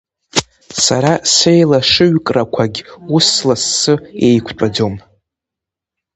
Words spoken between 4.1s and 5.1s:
еиқәтәаӡом…